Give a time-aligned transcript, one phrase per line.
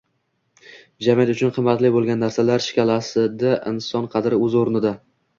[1.07, 4.95] jamiyat uchun qimmatli bo‘lgan narsalar shkalasida inson qadri o‘z o‘rnida